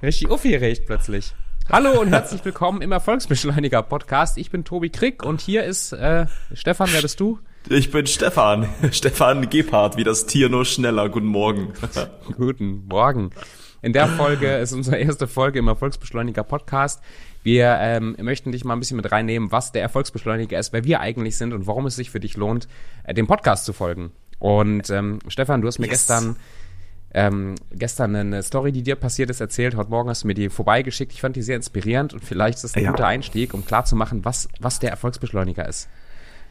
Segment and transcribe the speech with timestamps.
[0.00, 1.34] Richtig aufgeregt plötzlich.
[1.68, 4.38] Hallo und herzlich willkommen im Erfolgsbeschleuniger Podcast.
[4.38, 7.40] Ich bin Tobi Krick und hier ist äh, Stefan, wer bist du?
[7.68, 8.68] Ich bin Stefan.
[8.92, 11.08] Stefan Gebhardt, wie das Tier nur schneller.
[11.08, 11.72] Guten Morgen.
[12.36, 13.30] Guten Morgen.
[13.82, 17.02] In der Folge ist unsere erste Folge im Erfolgsbeschleuniger Podcast.
[17.42, 21.00] Wir ähm, möchten dich mal ein bisschen mit reinnehmen, was der Erfolgsbeschleuniger ist, wer wir
[21.00, 22.68] eigentlich sind und warum es sich für dich lohnt,
[23.02, 24.12] äh, dem Podcast zu folgen.
[24.38, 26.06] Und ähm, Stefan, du hast mir yes.
[26.06, 26.36] gestern
[27.14, 29.76] ähm, gestern eine Story, die dir passiert ist, erzählt.
[29.76, 31.12] Heute Morgen hast du mir die vorbeigeschickt.
[31.12, 32.90] Ich fand die sehr inspirierend und vielleicht ist es ein ja.
[32.90, 35.88] guter Einstieg, um klarzumachen, was, was der Erfolgsbeschleuniger ist.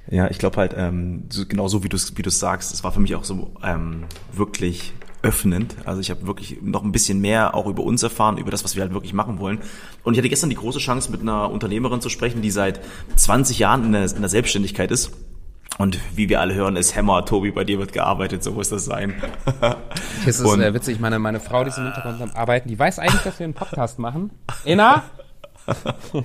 [0.09, 2.83] Ja, ich glaube halt, ähm, so, genau so wie du es wie du's sagst, es
[2.83, 5.75] war für mich auch so ähm, wirklich öffnend.
[5.85, 8.75] Also ich habe wirklich noch ein bisschen mehr auch über uns erfahren, über das, was
[8.75, 9.59] wir halt wirklich machen wollen.
[10.03, 12.79] Und ich hatte gestern die große Chance, mit einer Unternehmerin zu sprechen, die seit
[13.15, 15.11] 20 Jahren in der, in der Selbstständigkeit ist
[15.77, 18.85] und wie wir alle hören, ist Hammer, Tobi, bei dir wird gearbeitet, so muss das
[18.85, 19.13] sein.
[20.27, 22.99] Das ist äh, witzig, meine, meine Frau, die ist im Hintergrund am Arbeiten, die weiß
[22.99, 24.31] eigentlich, dass wir einen Podcast machen.
[24.65, 25.03] Ena?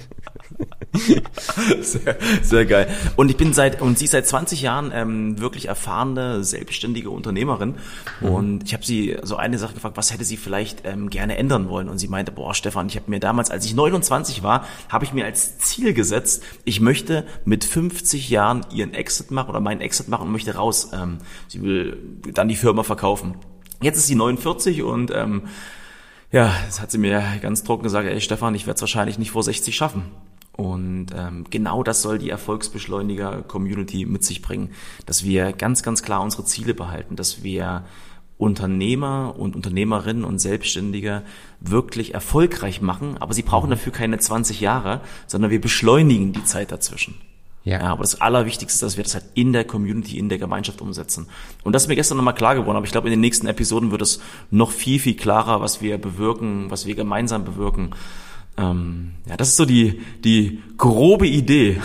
[1.81, 2.89] sehr, sehr geil.
[3.17, 7.75] Und ich bin seit und sie ist seit 20 Jahren ähm, wirklich erfahrene selbstständige Unternehmerin.
[8.21, 8.29] Mhm.
[8.29, 11.69] Und ich habe sie so eine Sache gefragt, was hätte sie vielleicht ähm, gerne ändern
[11.69, 11.89] wollen?
[11.89, 15.13] Und sie meinte, boah, Stefan, ich habe mir damals, als ich 29 war, habe ich
[15.13, 20.09] mir als Ziel gesetzt, ich möchte mit 50 Jahren ihren Exit machen oder meinen Exit
[20.09, 20.91] machen und möchte raus.
[20.93, 21.97] Ähm, sie will
[22.33, 23.35] dann die Firma verkaufen.
[23.83, 25.43] Jetzt ist sie 49 und ähm,
[26.31, 29.33] ja, das hat sie mir ganz trocken gesagt, ey Stefan, ich werde es wahrscheinlich nicht
[29.33, 30.05] vor 60 schaffen.
[30.57, 34.71] Und ähm, genau das soll die Erfolgsbeschleuniger-Community mit sich bringen,
[35.07, 37.85] dass wir ganz, ganz klar unsere Ziele behalten, dass wir
[38.37, 41.23] Unternehmer und Unternehmerinnen und Selbstständige
[41.61, 46.73] wirklich erfolgreich machen, aber sie brauchen dafür keine 20 Jahre, sondern wir beschleunigen die Zeit
[46.73, 47.15] dazwischen.
[47.65, 47.79] Ja.
[47.79, 47.93] ja.
[47.93, 51.29] Aber das Allerwichtigste ist, dass wir das halt in der Community, in der Gemeinschaft umsetzen.
[51.63, 53.91] Und das ist mir gestern nochmal klar geworden, aber ich glaube, in den nächsten Episoden
[53.91, 57.91] wird es noch viel, viel klarer, was wir bewirken, was wir gemeinsam bewirken.
[58.57, 61.81] Ähm, ja, das ist so die, die grobe Idee.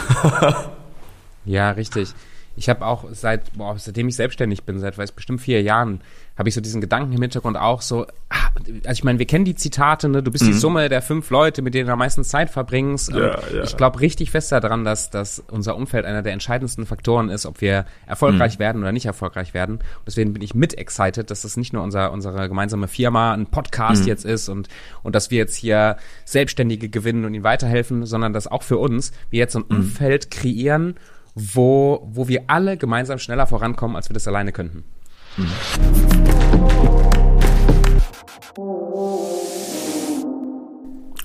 [1.46, 2.14] ja, richtig.
[2.58, 6.02] Ich habe auch seit, boah, seitdem ich selbstständig bin, seit weiß bestimmt vier Jahren,
[6.38, 8.50] habe ich so diesen Gedanken im Hintergrund auch so, ah,
[8.86, 10.22] also ich meine, wir kennen die Zitate, ne?
[10.22, 10.48] du bist mhm.
[10.48, 13.12] die Summe der fünf Leute, mit denen du am meisten Zeit verbringst.
[13.12, 13.64] Ja, ja.
[13.64, 17.62] Ich glaube richtig fest daran, dass, dass unser Umfeld einer der entscheidendsten Faktoren ist, ob
[17.62, 18.60] wir erfolgreich mhm.
[18.60, 19.78] werden oder nicht erfolgreich werden.
[19.78, 23.48] Und deswegen bin ich mit excited, dass das nicht nur unser, unsere gemeinsame Firma, ein
[23.48, 24.08] Podcast mhm.
[24.08, 24.68] jetzt ist und,
[25.04, 29.12] und dass wir jetzt hier Selbstständige gewinnen und ihnen weiterhelfen, sondern dass auch für uns
[29.30, 29.78] wir jetzt so ein mhm.
[29.78, 30.96] Umfeld kreieren,
[31.38, 34.84] wo, wo wir alle gemeinsam schneller vorankommen, als wir das alleine könnten.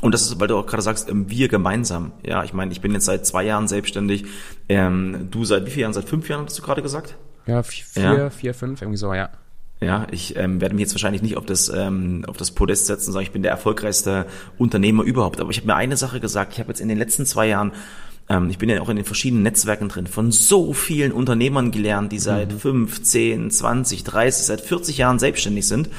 [0.02, 2.12] Und das ist, weil du auch gerade sagst, ähm, wir gemeinsam.
[2.26, 4.26] Ja, ich meine, ich bin jetzt seit zwei Jahren selbstständig.
[4.68, 5.92] Ähm, du seit wie vielen Jahren?
[5.94, 7.16] Seit fünf Jahren hast du gerade gesagt?
[7.46, 8.30] Ja, vier, ja.
[8.30, 9.30] vier, fünf, irgendwie so, ja.
[9.80, 13.08] Ja, ich ähm, werde mich jetzt wahrscheinlich nicht auf das ähm, auf das Podest setzen
[13.08, 14.26] und sagen, ich bin der erfolgreichste
[14.58, 15.40] Unternehmer überhaupt.
[15.40, 16.52] Aber ich habe mir eine Sache gesagt.
[16.52, 17.72] Ich habe jetzt in den letzten zwei Jahren
[18.32, 22.12] ähm, ich bin ja auch in den verschiedenen Netzwerken drin, von so vielen Unternehmern gelernt,
[22.12, 22.58] die seit mhm.
[22.88, 25.90] 5, 10, 20, 30, seit 40 Jahren selbstständig sind.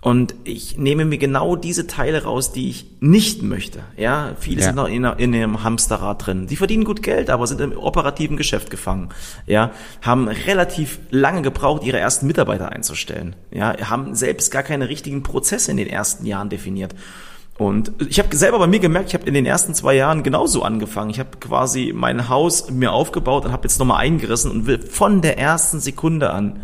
[0.00, 3.80] Und ich nehme mir genau diese Teile raus, die ich nicht möchte.
[3.96, 4.66] Ja, viele ja.
[4.66, 6.46] sind noch in, in einem Hamsterrad drin.
[6.46, 9.08] Die verdienen gut Geld, aber sind im operativen Geschäft gefangen.
[9.46, 13.34] Ja, haben relativ lange gebraucht, ihre ersten Mitarbeiter einzustellen.
[13.50, 16.94] Ja, haben selbst gar keine richtigen Prozesse in den ersten Jahren definiert.
[17.58, 20.62] Und ich habe selber bei mir gemerkt, ich habe in den ersten zwei Jahren genauso
[20.62, 21.10] angefangen.
[21.10, 25.22] Ich habe quasi mein Haus mir aufgebaut und habe jetzt nochmal eingerissen und will von
[25.22, 26.60] der ersten Sekunde an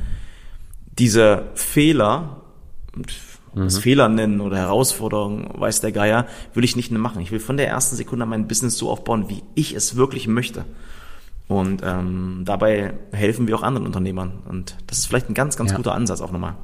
[0.97, 2.43] diese Fehler,
[3.55, 3.65] mhm.
[3.65, 7.21] das Fehler nennen oder Herausforderungen, weiß der Geier, will ich nicht mehr machen.
[7.21, 10.29] Ich will von der ersten Sekunde an mein Business so aufbauen, wie ich es wirklich
[10.29, 10.65] möchte.
[11.49, 14.45] Und ähm, dabei helfen wir auch anderen Unternehmern.
[14.49, 15.77] Und das ist vielleicht ein ganz, ganz ja.
[15.77, 16.55] guter Ansatz auch nochmal.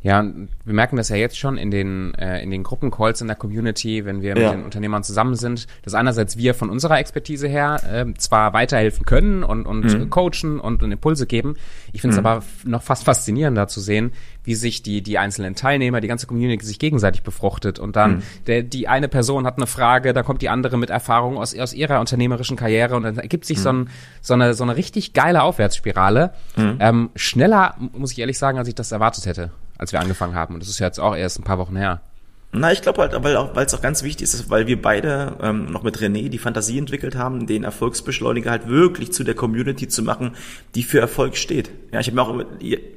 [0.00, 3.34] Ja, wir merken das ja jetzt schon in den, äh, in den Gruppencalls in der
[3.34, 4.50] Community, wenn wir ja.
[4.50, 9.04] mit den Unternehmern zusammen sind, dass einerseits wir von unserer Expertise her äh, zwar weiterhelfen
[9.04, 10.08] können und, und mhm.
[10.08, 11.56] coachen und, und, Impulse geben.
[11.92, 12.26] Ich finde es mhm.
[12.26, 14.12] aber noch fast faszinierender zu sehen,
[14.44, 17.80] wie sich die, die einzelnen Teilnehmer, die ganze Community sich gegenseitig befruchtet.
[17.80, 18.22] Und dann mhm.
[18.46, 21.72] der, die eine Person hat eine Frage, da kommt die andere mit Erfahrung aus, aus
[21.72, 23.80] ihrer unternehmerischen Karriere und dann ergibt sich so, mhm.
[23.80, 23.90] ein,
[24.20, 26.34] so, eine, so eine richtig geile Aufwärtsspirale.
[26.54, 26.76] Mhm.
[26.78, 30.54] Ähm, schneller, muss ich ehrlich sagen, als ich das erwartet hätte als wir angefangen haben.
[30.54, 32.02] Und das ist ja jetzt auch erst ein paar Wochen her.
[32.50, 35.36] Na, ich glaube halt, weil auch, weil es auch ganz wichtig ist, weil wir beide
[35.42, 39.86] ähm, noch mit René die Fantasie entwickelt haben, den Erfolgsbeschleuniger halt wirklich zu der Community
[39.86, 40.32] zu machen,
[40.74, 41.70] die für Erfolg steht.
[41.92, 42.44] Ja, ich habe mir auch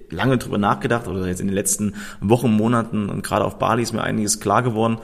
[0.09, 3.91] lange drüber nachgedacht oder jetzt in den letzten Wochen, Monaten und gerade auf Bali ist
[3.91, 4.99] mir einiges klar geworden,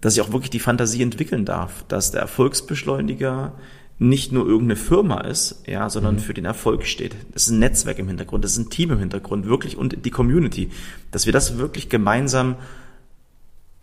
[0.00, 3.52] dass ich auch wirklich die Fantasie entwickeln darf, dass der Erfolgsbeschleuniger
[3.98, 6.20] nicht nur irgendeine Firma ist, ja, sondern mhm.
[6.20, 7.14] für den Erfolg steht.
[7.32, 10.10] Das ist ein Netzwerk im Hintergrund, das ist ein Team im Hintergrund, wirklich und die
[10.10, 10.70] Community,
[11.10, 12.56] dass wir das wirklich gemeinsam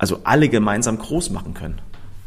[0.01, 1.79] also alle gemeinsam groß machen können.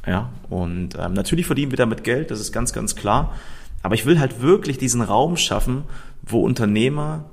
[0.07, 3.35] Ja, und ähm, natürlich verdienen wir damit Geld, das ist ganz, ganz klar.
[3.83, 5.83] Aber ich will halt wirklich diesen Raum schaffen,
[6.23, 7.25] wo Unternehmer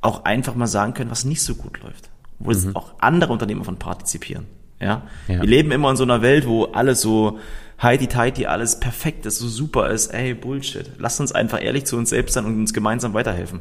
[0.00, 2.08] auch einfach mal sagen können, was nicht so gut läuft.
[2.38, 2.76] Wo mhm.
[2.76, 4.46] auch andere Unternehmer von partizipieren.
[4.78, 5.02] Ja?
[5.26, 5.40] ja?
[5.40, 7.40] Wir leben immer in so einer Welt, wo alles so
[7.82, 10.14] heidi tighty, alles perfekt ist, so super ist.
[10.14, 10.92] Ey, Bullshit.
[10.98, 13.60] Lass uns einfach ehrlich zu uns selbst sein und uns gemeinsam weiterhelfen.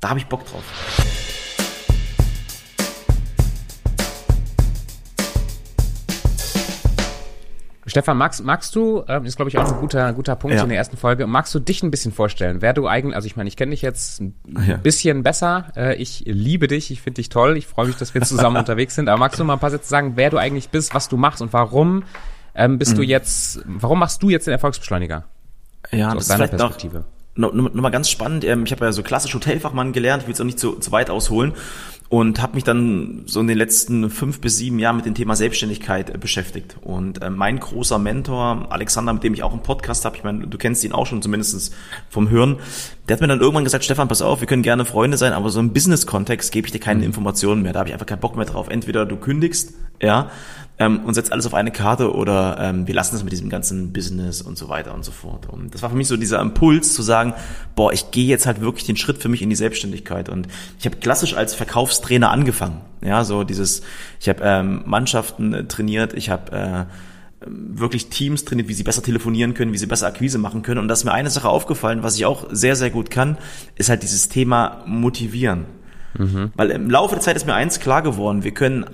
[0.00, 0.62] Da habe ich Bock drauf.
[7.86, 10.62] Stefan, magst, magst du, ähm, ist glaube ich auch ein guter, guter Punkt ja.
[10.62, 13.36] in der ersten Folge, magst du dich ein bisschen vorstellen, wer du eigentlich, also ich
[13.36, 14.34] meine, ich kenne dich jetzt ein
[14.66, 14.76] ja.
[14.76, 18.22] bisschen besser, äh, ich liebe dich, ich finde dich toll, ich freue mich, dass wir
[18.22, 20.94] zusammen unterwegs sind, aber magst du mal ein paar Sätze sagen, wer du eigentlich bist,
[20.94, 22.04] was du machst und warum
[22.54, 22.96] ähm, bist mhm.
[22.96, 25.24] du jetzt, warum machst du jetzt den Erfolgsbeschleuniger?
[25.90, 27.04] Ja, so das aus deiner Perspektive.
[27.34, 30.34] Noch Nochmal noch ganz spannend, ähm, ich habe ja so klassisch Hotelfachmann gelernt, ich will
[30.34, 31.54] es auch nicht zu, zu weit ausholen
[32.12, 35.34] und habe mich dann so in den letzten fünf bis sieben Jahren mit dem Thema
[35.34, 36.76] Selbstständigkeit äh, beschäftigt.
[36.82, 40.46] Und äh, mein großer Mentor, Alexander, mit dem ich auch einen Podcast habe, ich meine,
[40.46, 41.74] du kennst ihn auch schon zumindest
[42.10, 42.58] vom Hören,
[43.08, 45.48] der hat mir dann irgendwann gesagt, Stefan, pass auf, wir können gerne Freunde sein, aber
[45.48, 47.06] so im Business-Kontext gebe ich dir keine mhm.
[47.06, 47.72] Informationen mehr.
[47.72, 48.68] Da habe ich einfach keinen Bock mehr drauf.
[48.68, 49.72] Entweder du kündigst,
[50.02, 50.30] ja,
[50.78, 53.92] ähm, und setzt alles auf eine Karte oder ähm, wir lassen das mit diesem ganzen
[53.92, 55.48] Business und so weiter und so fort.
[55.48, 57.34] Und das war für mich so dieser Impuls zu sagen,
[57.74, 60.28] boah, ich gehe jetzt halt wirklich den Schritt für mich in die Selbstständigkeit.
[60.28, 60.48] Und
[60.78, 62.80] ich habe klassisch als Verkaufstrainer angefangen.
[63.04, 63.82] Ja, so dieses,
[64.20, 66.84] ich habe ähm, Mannschaften äh, trainiert, ich habe äh,
[67.46, 70.80] wirklich Teams trainiert, wie sie besser telefonieren können, wie sie besser Akquise machen können.
[70.80, 73.36] Und da ist mir eine Sache aufgefallen, was ich auch sehr, sehr gut kann,
[73.76, 75.66] ist halt dieses Thema motivieren.
[76.18, 76.52] Mhm.
[76.54, 78.86] Weil im Laufe der Zeit ist mir eins klar geworden, wir können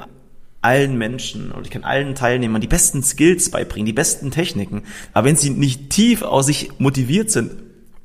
[0.60, 4.82] allen Menschen und ich kann allen Teilnehmern die besten Skills beibringen, die besten Techniken.
[5.12, 7.52] Aber wenn sie nicht tief aus sich motiviert sind,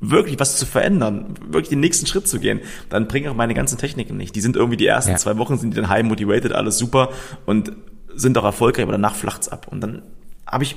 [0.00, 2.60] wirklich was zu verändern, wirklich den nächsten Schritt zu gehen,
[2.90, 4.36] dann bringen auch meine ganzen Techniken nicht.
[4.36, 5.16] Die sind irgendwie die ersten ja.
[5.16, 7.10] zwei Wochen sind die dann high motivated, alles super
[7.46, 7.72] und
[8.14, 9.66] sind auch erfolgreich, aber danach flacht's ab.
[9.70, 10.02] Und dann
[10.46, 10.76] habe ich,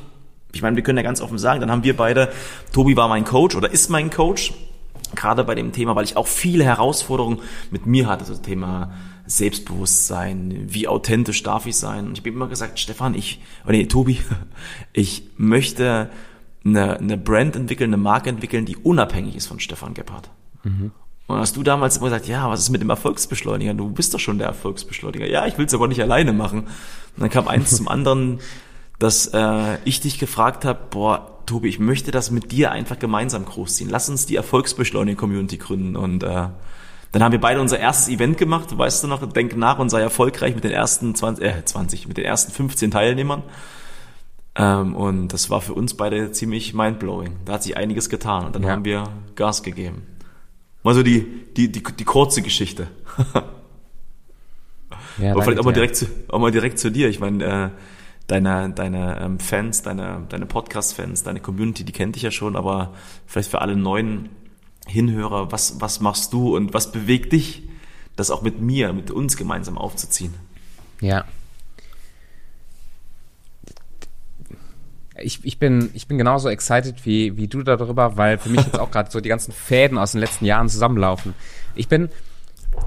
[0.53, 2.31] ich meine, wir können ja ganz offen sagen, dann haben wir beide,
[2.73, 4.53] Tobi war mein Coach oder ist mein Coach,
[5.15, 7.39] gerade bei dem Thema, weil ich auch viele Herausforderungen
[7.71, 8.91] mit mir hatte, das Thema
[9.27, 12.07] Selbstbewusstsein, wie authentisch darf ich sein.
[12.07, 14.19] Und ich habe immer gesagt, Stefan, ich, oh nee, Tobi,
[14.93, 16.09] ich möchte
[16.65, 20.29] eine, eine Brand entwickeln, eine Marke entwickeln, die unabhängig ist von Stefan Gebhardt.
[20.63, 20.91] Mhm.
[21.27, 23.73] Und hast du damals immer gesagt, ja, was ist mit dem Erfolgsbeschleuniger?
[23.73, 25.27] Du bist doch schon der Erfolgsbeschleuniger.
[25.27, 26.61] Ja, ich will es aber nicht alleine machen.
[26.61, 26.67] Und
[27.17, 28.39] dann kam eins zum anderen,
[28.99, 33.45] dass äh, ich dich gefragt habe, boah, Tobi, ich möchte das mit dir einfach gemeinsam
[33.45, 33.89] großziehen.
[33.89, 35.97] Lass uns die Erfolgsbeschleuniger-Community gründen.
[35.97, 36.47] Und äh,
[37.11, 40.01] dann haben wir beide unser erstes Event gemacht, weißt du noch, denk nach und sei
[40.01, 43.43] erfolgreich mit den ersten 20, äh, 20 mit den ersten 15 Teilnehmern.
[44.55, 47.37] Ähm, und das war für uns beide ziemlich mindblowing.
[47.45, 48.69] Da hat sich einiges getan und dann ja.
[48.69, 49.03] haben wir
[49.35, 50.03] Gas gegeben.
[50.83, 52.87] Mal so die, die, die, die kurze Geschichte.
[55.17, 57.07] ja, Aber vielleicht auch mal, direkt zu, auch mal direkt zu dir.
[57.09, 57.69] Ich meine, äh,
[58.27, 62.93] deine, deine ähm, Fans, deine, deine Podcast-Fans, deine Community, die kennt dich ja schon, aber
[63.25, 64.29] vielleicht für alle neuen
[64.87, 67.63] Hinhörer, was, was machst du und was bewegt dich,
[68.15, 70.33] das auch mit mir, mit uns gemeinsam aufzuziehen?
[71.01, 71.25] Ja.
[75.19, 78.79] Ich, ich, bin, ich bin genauso excited wie, wie du darüber, weil für mich jetzt
[78.79, 81.33] auch gerade so die ganzen Fäden aus den letzten Jahren zusammenlaufen.
[81.75, 82.09] Ich bin,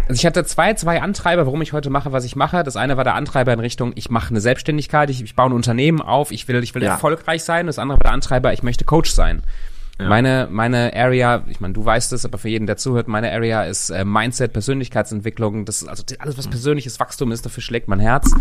[0.09, 2.63] also ich hatte zwei, zwei Antreiber, warum ich heute mache, was ich mache.
[2.63, 5.53] Das eine war der Antreiber in Richtung, ich mache eine Selbstständigkeit, ich, ich baue ein
[5.53, 6.93] Unternehmen auf, ich will, ich will ja.
[6.93, 7.67] erfolgreich sein.
[7.67, 9.43] Das andere war der Antreiber, ich möchte Coach sein.
[10.01, 10.09] Ja.
[10.09, 13.65] Meine, meine Area, ich meine, du weißt es, aber für jeden, der zuhört, meine Area
[13.65, 15.67] ist äh, Mindset, Persönlichkeitsentwicklung.
[15.67, 16.51] Das ist also alles, was mhm.
[16.51, 18.33] persönliches Wachstum ist, dafür schlägt mein Herz.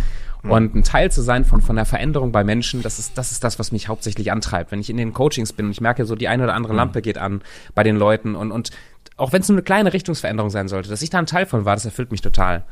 [0.41, 0.51] Mhm.
[0.51, 3.43] Und ein Teil zu sein von, von der Veränderung bei Menschen, das ist, das ist
[3.43, 4.71] das, was mich hauptsächlich antreibt.
[4.71, 6.77] Wenn ich in den Coachings bin und ich merke so, die eine oder andere mhm.
[6.77, 7.41] Lampe geht an
[7.75, 8.71] bei den Leuten und, und
[9.17, 11.65] auch wenn es nur eine kleine Richtungsveränderung sein sollte, dass ich da ein Teil von
[11.65, 12.63] war, das erfüllt mich total.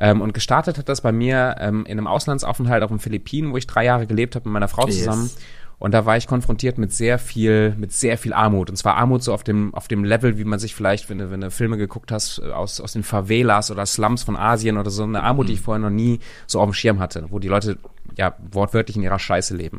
[0.00, 3.56] Ähm, und gestartet hat das bei mir ähm, in einem Auslandsaufenthalt auf den Philippinen, wo
[3.56, 5.24] ich drei Jahre gelebt habe mit meiner Frau zusammen.
[5.24, 5.36] Yes.
[5.78, 8.68] Und da war ich konfrontiert mit sehr viel, mit sehr viel Armut.
[8.68, 11.30] Und zwar Armut so auf dem, auf dem Level, wie man sich vielleicht, wenn du,
[11.30, 15.04] wenn du Filme geguckt hast, aus, aus den Favelas oder Slums von Asien oder so,
[15.04, 15.64] eine Armut, die ich mhm.
[15.64, 17.78] vorher noch nie so auf dem Schirm hatte, wo die Leute
[18.16, 19.78] ja wortwörtlich in ihrer Scheiße leben.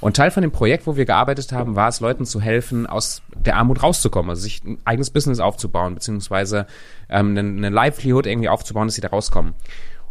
[0.00, 3.20] Und Teil von dem Projekt, wo wir gearbeitet haben, war es, Leuten zu helfen, aus
[3.34, 6.66] der Armut rauszukommen, also sich ein eigenes Business aufzubauen, beziehungsweise
[7.08, 9.54] ähm, eine, eine Livelihood irgendwie aufzubauen, dass sie da rauskommen.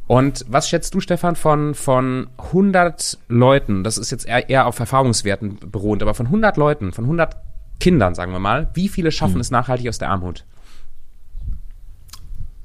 [0.08, 4.80] Und was schätzt du, Stefan, von, von 100 Leuten, das ist jetzt eher, eher auf
[4.80, 7.36] Erfahrungswerten beruhend, aber von 100 Leuten, von 100
[7.80, 9.42] Kindern, sagen wir mal, wie viele schaffen hm.
[9.42, 10.46] es nachhaltig aus der Armut?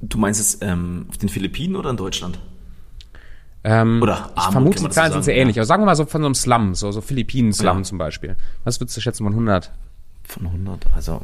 [0.01, 2.39] Du meinst es ähm, auf den Philippinen oder in Deutschland?
[3.65, 5.57] Ähm, oder Armut, ich vermute, die Zahlen sind sehr ähnlich.
[5.57, 5.63] Ja.
[5.63, 7.83] Aber sagen wir mal so von so einem Slum, so, so Philippinen-Slum ja.
[7.83, 8.37] zum Beispiel.
[8.65, 9.73] Was würdest du schätzen von 100?
[10.25, 11.23] Von 100, also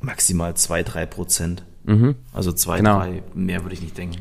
[0.00, 1.64] maximal 2, 3 Prozent.
[1.84, 2.16] Mhm.
[2.32, 2.98] Also 2, genau.
[2.98, 4.20] 3, mehr würde ich nicht denken.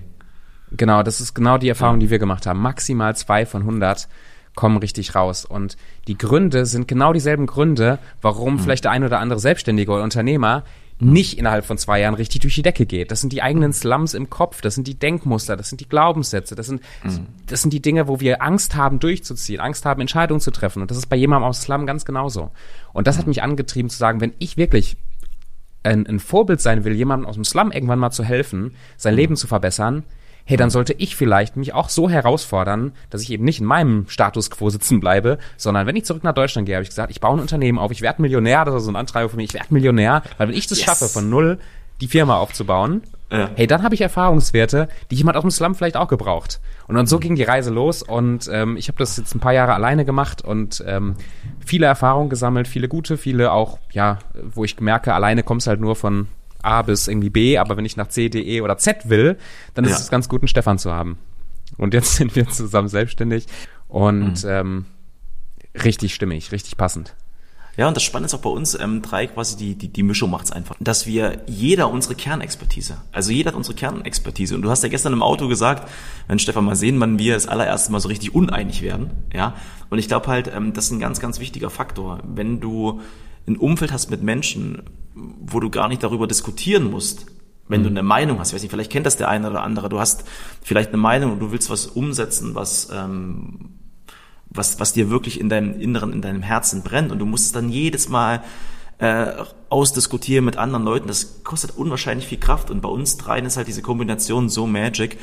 [0.72, 2.62] Genau, das ist genau die Erfahrung, die wir gemacht haben.
[2.62, 4.08] Maximal zwei von 100
[4.56, 5.46] kommen richtig raus.
[5.46, 8.60] Und die Gründe sind genau dieselben Gründe, warum mhm.
[8.60, 10.64] vielleicht der ein oder andere Selbstständige oder Unternehmer
[11.02, 13.10] nicht innerhalb von zwei Jahren richtig durch die Decke geht.
[13.10, 16.56] Das sind die eigenen Slums im Kopf, das sind die Denkmuster, das sind die Glaubenssätze,
[16.56, 17.28] das sind, mhm.
[17.48, 20.82] das sind die Dinge, wo wir Angst haben, durchzuziehen, Angst haben, Entscheidungen zu treffen.
[20.82, 22.52] Und das ist bei jemandem aus Slum ganz genauso.
[22.92, 23.30] Und das hat mhm.
[23.30, 24.98] mich angetrieben zu sagen, wenn ich wirklich
[25.84, 29.20] ein, ein Vorbild sein will, jemandem aus dem Slum irgendwann mal zu helfen, sein mhm.
[29.20, 30.04] Leben zu verbessern,
[30.50, 34.10] hey, dann sollte ich vielleicht mich auch so herausfordern, dass ich eben nicht in meinem
[34.10, 37.22] Status quo sitzen bleibe, sondern wenn ich zurück nach Deutschland gehe, habe ich gesagt, ich
[37.22, 39.54] baue ein Unternehmen auf, ich werde Millionär, das ist so ein Antreiber für mich, ich
[39.54, 40.88] werde Millionär, weil wenn ich das yes.
[40.88, 41.60] schaffe, von null
[42.02, 43.52] die Firma aufzubauen, ja.
[43.58, 46.62] hey, dann habe ich Erfahrungswerte, die jemand aus dem Slum vielleicht auch gebraucht.
[46.88, 49.54] Und dann so ging die Reise los und ähm, ich habe das jetzt ein paar
[49.54, 51.14] Jahre alleine gemacht und ähm,
[51.64, 55.96] viele Erfahrungen gesammelt, viele gute, viele auch, ja, wo ich merke, alleine kommst halt nur
[55.96, 56.28] von
[56.62, 59.38] A bis irgendwie B, aber wenn ich nach C, D, E oder Z will,
[59.74, 59.98] dann ist ja.
[59.98, 61.18] es ganz gut, einen Stefan zu haben.
[61.78, 63.46] Und jetzt sind wir zusammen selbstständig
[63.88, 64.50] und mhm.
[64.50, 64.86] ähm,
[65.84, 67.16] richtig stimmig, richtig passend.
[67.80, 70.32] Ja, und das Spannende ist auch bei uns ähm, drei quasi die, die, die Mischung
[70.32, 70.76] macht's einfach.
[70.82, 74.54] Dass wir jeder unsere Kernexpertise, also jeder hat unsere Kernexpertise.
[74.54, 75.90] Und du hast ja gestern im Auto gesagt,
[76.28, 79.12] wenn Stefan mal sehen, wann wir das allererste Mal so richtig uneinig werden.
[79.34, 79.56] Ja.
[79.90, 82.20] Und ich glaube halt, ähm, das ist ein ganz, ganz wichtiger Faktor.
[82.26, 83.00] Wenn du
[83.50, 84.84] ein Umfeld hast mit Menschen,
[85.16, 87.26] wo du gar nicht darüber diskutieren musst,
[87.68, 87.98] wenn du mhm.
[87.98, 90.24] eine Meinung hast, ich weiß nicht, vielleicht kennt das der eine oder andere, du hast
[90.62, 93.80] vielleicht eine Meinung und du willst was umsetzen, was, ähm,
[94.50, 97.12] was, was dir wirklich in deinem Inneren, in deinem Herzen brennt.
[97.12, 98.44] Und du musst es dann jedes Mal
[98.98, 99.28] äh,
[99.70, 102.72] ausdiskutieren mit anderen Leuten, das kostet unwahrscheinlich viel Kraft.
[102.72, 105.18] Und bei uns dreien ist halt diese Kombination so magic,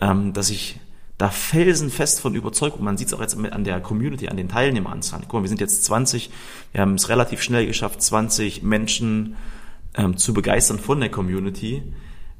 [0.00, 0.80] ähm, dass ich
[1.20, 2.80] da felsenfest von überzeugt.
[2.80, 5.26] man sieht es auch jetzt an der Community, an den Teilnehmeranzahlen.
[5.28, 6.30] Guck mal, wir sind jetzt 20,
[6.72, 9.36] wir haben es relativ schnell geschafft, 20 Menschen
[9.94, 11.82] ähm, zu begeistern von der Community,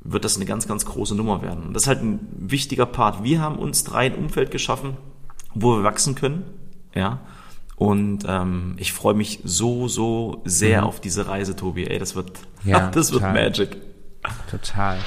[0.03, 1.65] wird das eine ganz, ganz große Nummer werden.
[1.65, 3.23] Und das ist halt ein wichtiger Part.
[3.23, 4.97] Wir haben uns drei ein Umfeld geschaffen,
[5.55, 6.45] wo wir wachsen können,
[6.95, 7.21] ja.
[7.77, 10.87] Und ähm, ich freue mich so, so sehr mhm.
[10.87, 11.87] auf diese Reise, Tobi.
[11.87, 12.33] Ey, das wird,
[12.65, 13.77] ja, das wird Magic.
[14.51, 14.99] Total.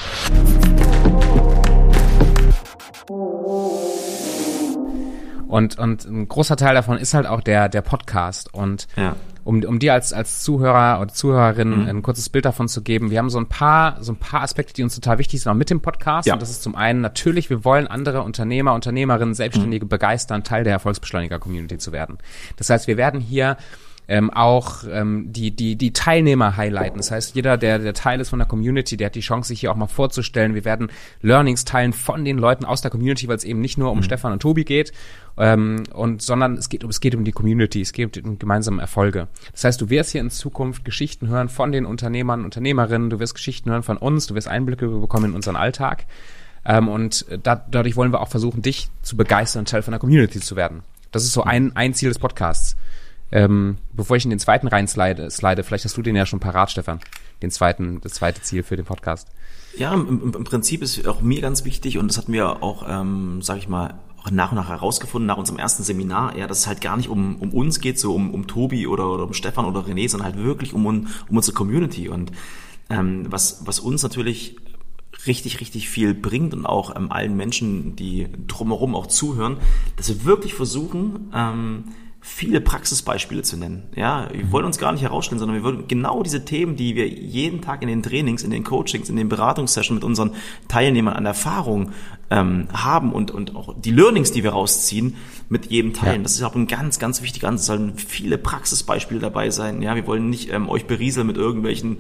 [5.53, 8.51] Und, und ein großer Teil davon ist halt auch der, der Podcast.
[8.55, 9.15] Und ja.
[9.43, 11.87] um, um dir als, als Zuhörer oder Zuhörerin mhm.
[11.87, 14.73] ein kurzes Bild davon zu geben, wir haben so ein paar, so ein paar Aspekte,
[14.73, 16.27] die uns total wichtig sind, auch mit dem Podcast.
[16.27, 16.33] Ja.
[16.33, 19.89] Und das ist zum einen natürlich, wir wollen andere Unternehmer, Unternehmerinnen, Selbstständige mhm.
[19.89, 22.17] begeistern, Teil der Erfolgsbeschleuniger-Community zu werden.
[22.57, 23.57] Das heißt, wir werden hier
[24.07, 26.97] ähm, auch ähm, die, die, die Teilnehmer highlighten.
[26.97, 29.61] Das heißt, jeder, der, der Teil ist von der Community, der hat die Chance, sich
[29.61, 30.55] hier auch mal vorzustellen.
[30.55, 30.89] Wir werden
[31.21, 34.03] Learnings teilen von den Leuten aus der Community, weil es eben nicht nur um mhm.
[34.03, 34.91] Stefan und Tobi geht,
[35.37, 39.27] ähm, und, sondern es geht, es geht um die Community, es geht um gemeinsame Erfolge.
[39.51, 43.35] Das heißt, du wirst hier in Zukunft Geschichten hören von den Unternehmern, Unternehmerinnen, du wirst
[43.35, 46.05] Geschichten hören von uns, du wirst Einblicke bekommen in unseren Alltag.
[46.65, 50.39] Ähm, und da, dadurch wollen wir auch versuchen, dich zu begeistern, Teil von der Community
[50.39, 50.83] zu werden.
[51.11, 52.75] Das ist so ein, ein Ziel des Podcasts.
[53.31, 56.39] Ähm, bevor ich in den zweiten rein slide, slide, vielleicht hast du den ja schon
[56.39, 56.99] parat, Stefan.
[57.41, 59.27] Den zweiten, das zweite Ziel für den Podcast.
[59.75, 63.41] Ja, im, im Prinzip ist auch mir ganz wichtig und das hatten wir auch, ähm,
[63.41, 66.67] sag ich mal, auch nach und nach herausgefunden, nach unserem ersten Seminar, ja, dass es
[66.67, 69.65] halt gar nicht um, um uns geht, so um, um Tobi oder, oder um Stefan
[69.65, 72.09] oder René, sondern halt wirklich um, um unsere Community.
[72.09, 72.31] Und
[72.89, 74.55] ähm, was, was uns natürlich
[75.27, 79.57] richtig, richtig viel bringt und auch ähm, allen Menschen, die drumherum auch zuhören,
[79.97, 81.85] dass wir wirklich versuchen, ähm,
[82.25, 83.83] viele Praxisbeispiele zu nennen.
[83.97, 87.05] Ja, wir wollen uns gar nicht herausstellen, sondern wir wollen genau diese Themen, die wir
[87.05, 90.31] jeden Tag in den Trainings, in den Coachings, in den Beratungssessions mit unseren
[90.69, 91.91] Teilnehmern an Erfahrung
[92.29, 95.17] ähm, haben und, und auch die Learnings, die wir rausziehen,
[95.49, 96.21] mit jedem teilen.
[96.21, 96.23] Ja.
[96.23, 97.63] Das ist auch ein ganz, ganz wichtiger Ansatz.
[97.63, 99.81] Es sollen viele Praxisbeispiele dabei sein.
[99.81, 101.97] Ja, wir wollen nicht ähm, euch berieseln mit irgendwelchen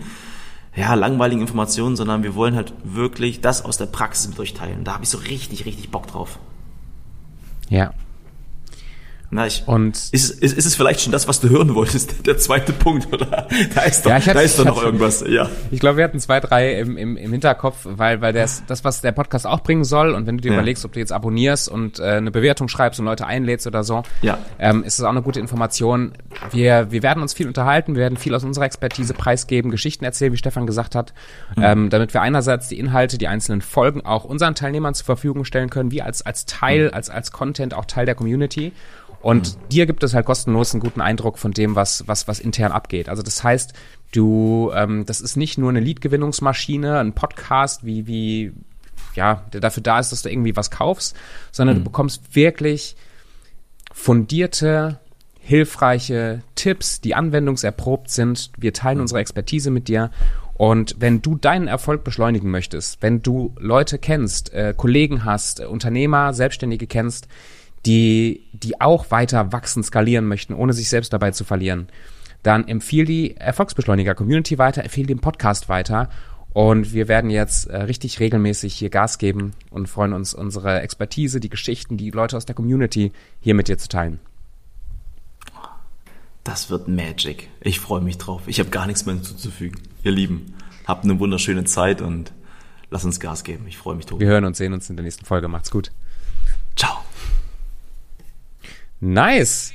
[0.73, 4.85] ja, langweiligen Informationen, sondern wir wollen halt wirklich das aus der Praxis mit euch teilen.
[4.85, 6.39] Da habe ich so richtig, richtig Bock drauf.
[7.69, 7.93] Ja,
[9.33, 12.37] na, ich, und ist, ist, ist es vielleicht schon das, was du hören wolltest, der
[12.37, 13.47] zweite Punkt, oder?
[13.73, 15.49] Da ist doch, ja, hatte, da ist doch noch hatte, irgendwas, ja.
[15.71, 19.01] Ich glaube, wir hatten zwei, drei im, im, im Hinterkopf, weil, weil das, das, was
[19.01, 20.53] der Podcast auch bringen soll, und wenn du dir ja.
[20.53, 24.03] überlegst, ob du jetzt abonnierst und äh, eine Bewertung schreibst und Leute einlädst oder so,
[24.21, 24.37] ja.
[24.59, 26.13] ähm, ist es auch eine gute Information.
[26.51, 30.31] Wir, wir werden uns viel unterhalten, wir werden viel aus unserer Expertise preisgeben, Geschichten erzählen,
[30.31, 31.11] wie Stefan gesagt hat,
[31.55, 31.63] mhm.
[31.63, 35.71] ähm, damit wir einerseits die Inhalte, die einzelnen Folgen auch unseren Teilnehmern zur Verfügung stellen
[35.71, 36.93] können, wie als, als Teil, mhm.
[36.93, 38.73] als, als Content auch Teil der Community
[39.23, 39.69] und mhm.
[39.69, 43.07] dir gibt es halt kostenlos einen guten Eindruck von dem, was, was, was intern abgeht.
[43.07, 43.73] Also das heißt,
[44.11, 48.51] du, ähm, das ist nicht nur eine Lead-Gewinnungsmaschine, ein Podcast, wie, wie,
[49.15, 51.15] ja, der dafür da ist, dass du irgendwie was kaufst,
[51.53, 51.79] sondern mhm.
[51.79, 52.97] du bekommst wirklich
[53.93, 54.99] fundierte
[55.39, 58.51] hilfreiche Tipps, die anwendungserprobt sind.
[58.57, 60.11] Wir teilen unsere Expertise mit dir.
[60.55, 65.65] Und wenn du deinen Erfolg beschleunigen möchtest, wenn du Leute kennst, äh, Kollegen hast, äh,
[65.65, 67.27] Unternehmer, Selbstständige kennst,
[67.85, 71.87] die, die auch weiter wachsen, skalieren möchten, ohne sich selbst dabei zu verlieren,
[72.43, 76.09] dann empfiehl die Erfolgsbeschleuniger Community weiter, empfehle den Podcast weiter
[76.53, 81.39] und wir werden jetzt äh, richtig regelmäßig hier Gas geben und freuen uns, unsere Expertise,
[81.39, 83.11] die Geschichten, die Leute aus der Community
[83.41, 84.19] hier mit dir zu teilen.
[86.43, 87.49] Das wird Magic.
[87.61, 88.43] Ich freue mich drauf.
[88.47, 89.79] Ich habe gar nichts mehr hinzuzufügen.
[90.03, 90.53] Ihr Lieben,
[90.85, 92.33] habt eine wunderschöne Zeit und
[92.89, 93.65] lasst uns Gas geben.
[93.67, 94.19] Ich freue mich drauf.
[94.19, 95.47] Wir hören und sehen uns in der nächsten Folge.
[95.47, 95.91] Macht's gut.
[99.03, 99.73] Nice.